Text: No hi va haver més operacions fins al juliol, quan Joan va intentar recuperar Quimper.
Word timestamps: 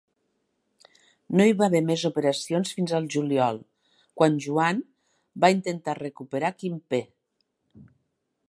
No 1.39 1.45
hi 1.49 1.53
va 1.59 1.67
haver 1.71 1.81
més 1.89 2.05
operacions 2.09 2.73
fins 2.79 2.95
al 3.01 3.05
juliol, 3.17 3.61
quan 4.21 4.41
Joan 4.47 4.83
va 5.45 5.55
intentar 5.57 5.99
recuperar 6.03 6.55
Quimper. 6.63 7.05